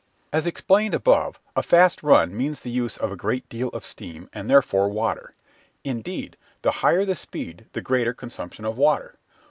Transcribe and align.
As 0.33 0.47
explained 0.47 0.95
above, 0.95 1.39
a 1.55 1.61
fast 1.61 2.01
run 2.01 2.35
means 2.35 2.61
the 2.61 2.71
use 2.71 2.97
of 2.97 3.11
a 3.11 3.15
great 3.15 3.47
deal 3.49 3.67
of 3.67 3.85
steam 3.85 4.31
and 4.33 4.49
therefore 4.49 4.89
water; 4.89 5.35
indeed, 5.83 6.37
the 6.63 6.71
higher 6.81 7.05
the 7.05 7.15
speed 7.15 7.67
the 7.73 7.81
greater 7.83 8.11
consumption 8.15 8.65
of 8.65 8.79
water. 8.79 9.19